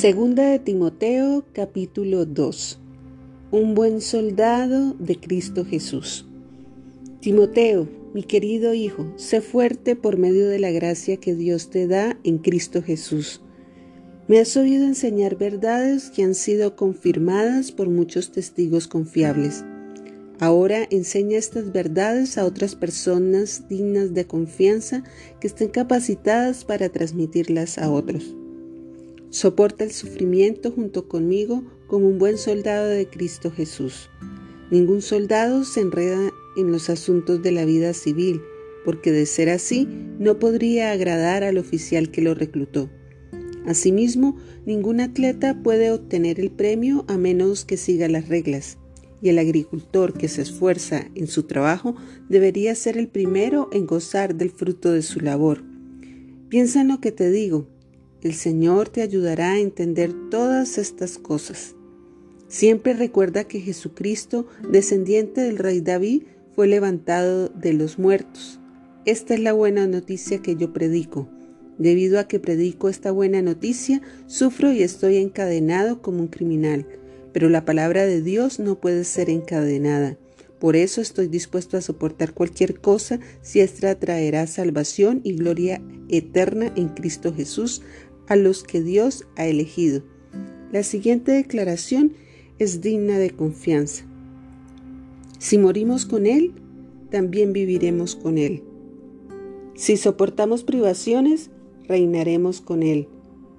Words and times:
Segunda 0.00 0.44
de 0.44 0.60
Timoteo 0.60 1.44
capítulo 1.52 2.24
2 2.24 2.78
Un 3.50 3.74
buen 3.74 4.00
soldado 4.00 4.94
de 5.00 5.18
Cristo 5.18 5.64
Jesús. 5.64 6.24
Timoteo, 7.20 7.88
mi 8.14 8.22
querido 8.22 8.74
hijo, 8.74 9.12
sé 9.16 9.40
fuerte 9.40 9.96
por 9.96 10.16
medio 10.16 10.48
de 10.48 10.60
la 10.60 10.70
gracia 10.70 11.16
que 11.16 11.34
Dios 11.34 11.70
te 11.70 11.88
da 11.88 12.16
en 12.22 12.38
Cristo 12.38 12.80
Jesús. 12.80 13.42
Me 14.28 14.38
has 14.38 14.56
oído 14.56 14.84
enseñar 14.84 15.36
verdades 15.36 16.10
que 16.10 16.22
han 16.22 16.36
sido 16.36 16.76
confirmadas 16.76 17.72
por 17.72 17.88
muchos 17.88 18.30
testigos 18.30 18.86
confiables. 18.86 19.64
Ahora 20.38 20.86
enseña 20.92 21.38
estas 21.38 21.72
verdades 21.72 22.38
a 22.38 22.44
otras 22.44 22.76
personas 22.76 23.66
dignas 23.68 24.14
de 24.14 24.28
confianza 24.28 25.02
que 25.40 25.48
estén 25.48 25.70
capacitadas 25.70 26.64
para 26.64 26.88
transmitirlas 26.88 27.78
a 27.78 27.90
otros. 27.90 28.37
Soporta 29.30 29.84
el 29.84 29.92
sufrimiento 29.92 30.70
junto 30.70 31.06
conmigo 31.06 31.62
como 31.86 32.08
un 32.08 32.18
buen 32.18 32.38
soldado 32.38 32.86
de 32.88 33.06
Cristo 33.08 33.50
Jesús. 33.50 34.08
Ningún 34.70 35.02
soldado 35.02 35.64
se 35.64 35.80
enreda 35.80 36.32
en 36.56 36.72
los 36.72 36.88
asuntos 36.88 37.42
de 37.42 37.52
la 37.52 37.66
vida 37.66 37.92
civil, 37.92 38.40
porque 38.84 39.12
de 39.12 39.26
ser 39.26 39.50
así 39.50 39.86
no 40.18 40.38
podría 40.38 40.92
agradar 40.92 41.44
al 41.44 41.58
oficial 41.58 42.10
que 42.10 42.22
lo 42.22 42.34
reclutó. 42.34 42.88
Asimismo, 43.66 44.36
ningún 44.64 45.00
atleta 45.00 45.62
puede 45.62 45.92
obtener 45.92 46.40
el 46.40 46.50
premio 46.50 47.04
a 47.06 47.18
menos 47.18 47.66
que 47.66 47.76
siga 47.76 48.08
las 48.08 48.28
reglas, 48.28 48.78
y 49.20 49.28
el 49.28 49.38
agricultor 49.38 50.14
que 50.14 50.28
se 50.28 50.40
esfuerza 50.40 51.10
en 51.14 51.26
su 51.26 51.42
trabajo 51.42 51.96
debería 52.30 52.74
ser 52.74 52.96
el 52.96 53.08
primero 53.08 53.68
en 53.72 53.86
gozar 53.86 54.36
del 54.36 54.50
fruto 54.50 54.90
de 54.90 55.02
su 55.02 55.20
labor. 55.20 55.62
Piensa 56.48 56.80
en 56.80 56.88
lo 56.88 57.00
que 57.00 57.12
te 57.12 57.30
digo, 57.30 57.68
el 58.22 58.34
Señor 58.34 58.88
te 58.88 59.02
ayudará 59.02 59.52
a 59.52 59.58
entender 59.58 60.12
todas 60.30 60.78
estas 60.78 61.18
cosas. 61.18 61.74
Siempre 62.48 62.94
recuerda 62.94 63.44
que 63.44 63.60
Jesucristo, 63.60 64.46
descendiente 64.68 65.42
del 65.42 65.58
rey 65.58 65.80
David, 65.80 66.22
fue 66.54 66.66
levantado 66.66 67.48
de 67.48 67.74
los 67.74 67.98
muertos. 67.98 68.58
Esta 69.04 69.34
es 69.34 69.40
la 69.40 69.52
buena 69.52 69.86
noticia 69.86 70.42
que 70.42 70.56
yo 70.56 70.72
predico. 70.72 71.28
Debido 71.78 72.18
a 72.18 72.26
que 72.26 72.40
predico 72.40 72.88
esta 72.88 73.12
buena 73.12 73.42
noticia, 73.42 74.02
sufro 74.26 74.72
y 74.72 74.82
estoy 74.82 75.18
encadenado 75.18 76.02
como 76.02 76.20
un 76.20 76.28
criminal. 76.28 76.86
Pero 77.32 77.48
la 77.48 77.64
palabra 77.64 78.04
de 78.04 78.22
Dios 78.22 78.58
no 78.58 78.80
puede 78.80 79.04
ser 79.04 79.30
encadenada. 79.30 80.18
Por 80.58 80.74
eso 80.74 81.00
estoy 81.00 81.28
dispuesto 81.28 81.76
a 81.76 81.80
soportar 81.80 82.34
cualquier 82.34 82.80
cosa 82.80 83.20
si 83.42 83.60
esta 83.60 83.94
traerá 83.94 84.46
salvación 84.48 85.20
y 85.22 85.34
gloria 85.34 85.80
eterna 86.08 86.72
en 86.74 86.88
Cristo 86.88 87.32
Jesús 87.32 87.82
a 88.28 88.36
los 88.36 88.62
que 88.62 88.82
Dios 88.82 89.26
ha 89.36 89.46
elegido. 89.46 90.02
La 90.70 90.82
siguiente 90.82 91.32
declaración 91.32 92.12
es 92.58 92.80
digna 92.80 93.18
de 93.18 93.30
confianza. 93.30 94.04
Si 95.38 95.56
morimos 95.56 96.04
con 96.04 96.26
Él, 96.26 96.52
también 97.10 97.52
viviremos 97.52 98.16
con 98.16 98.38
Él. 98.38 98.62
Si 99.74 99.96
soportamos 99.96 100.64
privaciones, 100.64 101.50
reinaremos 101.86 102.60
con 102.60 102.82
Él. 102.82 103.08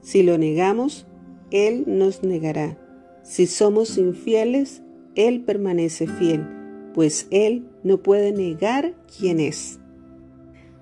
Si 0.01 0.21
lo 0.21 0.37
negamos, 0.37 1.07
Él 1.49 1.85
nos 1.87 2.23
negará. 2.23 2.77
Si 3.23 3.47
somos 3.47 3.97
infieles, 3.97 4.81
Él 5.15 5.41
permanece 5.43 6.07
fiel, 6.07 6.45
pues 6.93 7.27
Él 7.31 7.67
no 7.83 8.03
puede 8.03 8.31
negar 8.31 8.95
quién 9.17 9.39
es. 9.39 9.79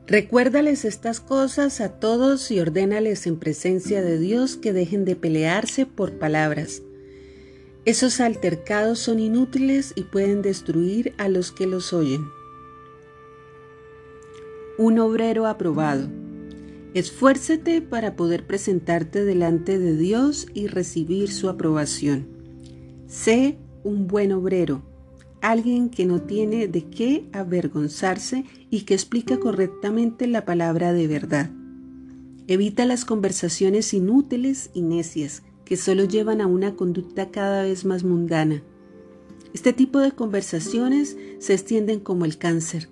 Recuérdales 0.08 0.86
estas 0.86 1.20
cosas 1.20 1.82
a 1.82 2.00
todos 2.00 2.50
y 2.50 2.62
ordénales 2.62 3.28
en 3.28 3.38
presencia 3.38 4.02
de 4.02 4.18
Dios 4.18 4.56
que 4.56 4.72
dejen 4.72 5.04
de 5.04 5.18
pelearse 5.18 5.86
por 5.86 6.14
palabras. 6.14 6.82
Esos 7.84 8.22
altercados 8.22 9.00
son 9.00 9.20
inútiles 9.20 9.92
y 9.98 10.04
pueden 10.04 10.42
destruir 10.42 11.14
a 11.18 11.28
los 11.28 11.52
que 11.52 11.68
los 11.68 11.92
oyen. 11.92 12.26
Un 14.78 14.98
obrero 15.00 15.46
aprobado. 15.46 16.08
Esfuércete 16.94 17.82
para 17.82 18.16
poder 18.16 18.48
presentarte 18.48 19.26
delante 19.26 19.78
de 19.78 19.98
Dios 19.98 20.48
y 20.54 20.68
recibir 20.68 21.34
su 21.34 21.50
aprobación. 21.50 22.30
Sé 23.08 23.58
un 23.84 24.08
buen 24.08 24.32
obrero 24.32 24.84
alguien 25.42 25.90
que 25.90 26.06
no 26.06 26.22
tiene 26.22 26.68
de 26.68 26.84
qué 26.86 27.28
avergonzarse 27.32 28.46
y 28.70 28.82
que 28.82 28.94
explica 28.94 29.40
correctamente 29.40 30.28
la 30.28 30.46
palabra 30.46 30.94
de 30.94 31.08
verdad. 31.08 31.52
Evita 32.48 32.86
las 32.86 33.06
conversaciones 33.06 33.94
inútiles 33.94 34.72
y 34.74 34.82
necias 34.82 35.44
que 35.66 35.76
solo 35.76 36.06
llevan 36.06 36.40
a 36.40 36.48
una 36.48 36.76
conducta 36.76 37.30
cada 37.30 37.64
vez 37.64 37.84
más 37.84 38.04
mundana. 38.04 38.64
Este 39.54 39.74
tipo 39.74 40.00
de 40.00 40.12
conversaciones 40.12 41.18
se 41.40 41.54
extienden 41.54 42.00
como 42.00 42.24
el 42.24 42.38
cáncer, 42.38 42.90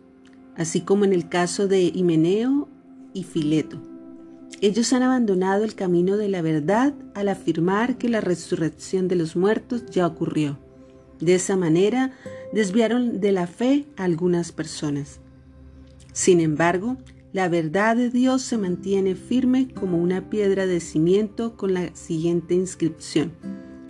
así 0.58 0.82
como 0.82 1.06
en 1.06 1.14
el 1.14 1.30
caso 1.30 1.68
de 1.68 1.84
Himeneo 1.84 2.68
y 3.14 3.24
Fileto. 3.24 3.82
Ellos 4.62 4.92
han 4.94 5.04
abandonado 5.04 5.64
el 5.64 5.76
camino 5.76 6.18
de 6.18 6.30
la 6.30 6.42
verdad 6.42 6.94
al 7.14 7.30
afirmar 7.30 7.98
que 7.98 8.10
la 8.10 8.22
resurrección 8.22 9.08
de 9.08 9.16
los 9.16 9.36
muertos 9.36 9.86
ya 9.88 10.08
ocurrió. 10.08 10.58
De 11.20 11.36
esa 11.36 11.56
manera 11.56 12.12
desviaron 12.52 13.20
de 13.20 13.32
la 13.32 13.48
fe 13.48 13.86
a 13.98 14.04
algunas 14.04 14.52
personas. 14.52 15.20
Sin 16.14 16.40
embargo, 16.40 16.98
la 17.34 17.50
verdad 17.50 17.96
de 17.98 18.10
Dios 18.10 18.42
se 18.42 18.58
mantiene 18.58 19.16
firme 19.16 19.68
como 19.74 19.98
una 19.98 20.30
piedra 20.30 20.66
de 20.66 20.80
cimiento 20.80 21.58
con 21.58 21.74
la 21.74 21.94
siguiente 21.96 22.54
inscripción. 22.54 23.34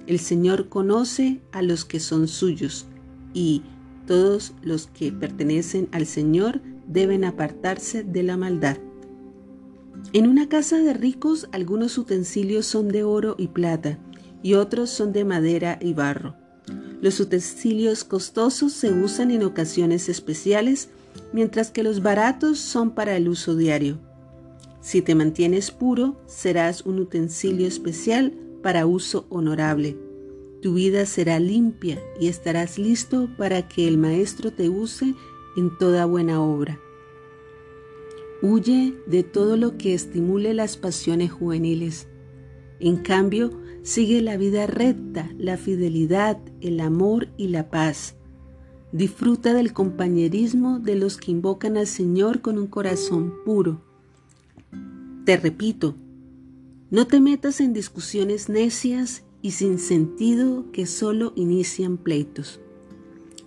El 0.08 0.20
Señor 0.20 0.70
conoce 0.70 1.42
a 1.52 1.62
los 1.62 1.86
que 1.86 2.00
son 2.00 2.28
suyos 2.28 2.88
y 3.34 3.64
todos 4.08 4.54
los 4.62 4.88
que 4.88 5.12
pertenecen 5.12 5.90
al 5.92 6.06
Señor 6.06 6.62
deben 6.88 7.24
apartarse 7.24 8.04
de 8.04 8.24
la 8.24 8.38
maldad. 8.38 8.78
En 10.14 10.28
una 10.28 10.48
casa 10.48 10.78
de 10.78 10.94
ricos 10.94 11.48
algunos 11.52 11.98
utensilios 11.98 12.66
son 12.66 12.88
de 12.90 13.04
oro 13.04 13.36
y 13.38 13.48
plata 13.48 14.00
y 14.44 14.54
otros 14.54 14.90
son 14.90 15.12
de 15.12 15.26
madera 15.26 15.80
y 15.82 15.94
barro 15.94 16.36
los 17.02 17.20
utensilios 17.20 18.04
costosos 18.04 18.74
se 18.74 18.92
usan 18.92 19.32
en 19.32 19.44
ocasiones 19.44 20.10
especiales, 20.10 20.90
mientras 21.34 21.72
que 21.72 21.84
los 21.84 22.02
baratos 22.02 22.60
son 22.60 22.92
para 22.92 23.16
el 23.16 23.30
uso 23.30 23.56
diario. 23.56 24.00
Si 24.82 25.02
te 25.02 25.16
mantienes 25.16 25.72
puro, 25.72 26.16
serás 26.28 26.86
un 26.86 27.00
utensilio 27.00 27.68
especial 27.68 28.34
para 28.62 28.86
uso 28.86 29.26
honorable. 29.30 29.98
Tu 30.62 30.74
vida 30.74 31.06
será 31.06 31.40
limpia 31.40 32.02
y 32.20 32.28
estarás 32.28 32.78
listo 32.78 33.30
para 33.38 33.68
que 33.68 33.88
el 33.88 33.98
Maestro 33.98 34.52
te 34.52 34.70
use 34.70 35.14
en 35.58 35.78
toda 35.78 36.06
buena 36.06 36.42
obra. 36.42 36.80
Huye 38.42 38.94
de 39.08 39.24
todo 39.24 39.58
lo 39.58 39.78
que 39.78 39.94
estimule 39.94 40.54
las 40.54 40.78
pasiones 40.78 41.32
juveniles. 41.32 42.08
En 42.80 42.98
cambio, 42.98 43.52
Sigue 43.86 44.20
la 44.24 44.36
vida 44.36 44.66
recta, 44.66 45.30
la 45.38 45.58
fidelidad, 45.58 46.40
el 46.60 46.80
amor 46.80 47.28
y 47.38 47.50
la 47.50 47.70
paz. 47.70 48.16
Disfruta 48.92 49.54
del 49.54 49.74
compañerismo 49.74 50.80
de 50.80 50.96
los 50.96 51.18
que 51.18 51.30
invocan 51.30 51.78
al 51.78 51.86
Señor 51.86 52.42
con 52.42 52.58
un 52.58 52.66
corazón 52.66 53.32
puro. 53.46 53.84
Te 55.24 55.38
repito, 55.38 55.94
no 56.90 57.06
te 57.06 57.20
metas 57.20 57.62
en 57.62 57.74
discusiones 57.74 58.50
necias 58.50 59.24
y 59.44 59.52
sin 59.52 59.78
sentido 59.78 60.72
que 60.72 60.88
solo 60.88 61.34
inician 61.36 61.98
pleitos. 61.98 62.60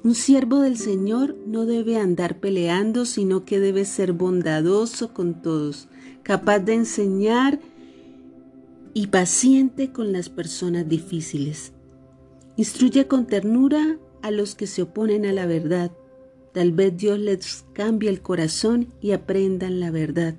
Un 0.04 0.14
siervo 0.14 0.60
del 0.60 0.78
Señor 0.78 1.36
no 1.48 1.66
debe 1.66 1.98
andar 1.98 2.38
peleando, 2.38 3.06
sino 3.06 3.44
que 3.44 3.58
debe 3.58 3.84
ser 3.84 4.12
bondadoso 4.12 5.12
con 5.12 5.42
todos, 5.42 5.88
capaz 6.22 6.60
de 6.60 6.74
enseñar 6.74 7.58
y 8.98 9.06
paciente 9.06 9.92
con 9.92 10.10
las 10.10 10.28
personas 10.28 10.88
difíciles. 10.88 11.72
Instruye 12.56 13.06
con 13.06 13.28
ternura 13.28 13.96
a 14.22 14.32
los 14.32 14.56
que 14.56 14.66
se 14.66 14.82
oponen 14.82 15.24
a 15.24 15.32
la 15.32 15.46
verdad. 15.46 15.92
Tal 16.52 16.72
vez 16.72 16.96
Dios 16.96 17.16
les 17.20 17.64
cambie 17.74 18.10
el 18.10 18.22
corazón 18.22 18.92
y 19.00 19.12
aprendan 19.12 19.78
la 19.78 19.92
verdad. 19.92 20.34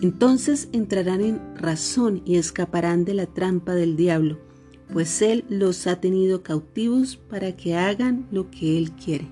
Entonces 0.00 0.68
entrarán 0.72 1.20
en 1.20 1.56
razón 1.56 2.22
y 2.24 2.38
escaparán 2.38 3.04
de 3.04 3.14
la 3.14 3.26
trampa 3.26 3.76
del 3.76 3.94
diablo, 3.94 4.40
pues 4.92 5.22
Él 5.22 5.44
los 5.48 5.86
ha 5.86 6.00
tenido 6.00 6.42
cautivos 6.42 7.18
para 7.18 7.54
que 7.54 7.76
hagan 7.76 8.26
lo 8.32 8.50
que 8.50 8.78
Él 8.78 8.90
quiere. 8.90 9.28